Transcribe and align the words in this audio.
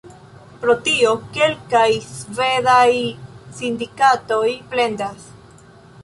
Pro 0.61 0.75
tio, 0.85 1.09
kelkaj 1.33 1.89
svedaj 2.05 2.93
sindikatoj 3.59 4.47
plendas. 4.73 5.29